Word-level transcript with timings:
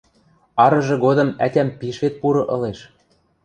Арыжы 0.63 0.95
годым 1.05 1.29
ӓтям 1.45 1.69
пиш 1.79 1.97
вет 2.03 2.13
пуры 2.21 2.43
ылеш. 2.55 2.79